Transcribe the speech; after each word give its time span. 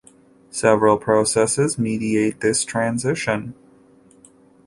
Several 0.49 0.97
processes 0.97 1.77
mediate 1.77 2.39
this 2.41 2.65
transition. 2.65 3.53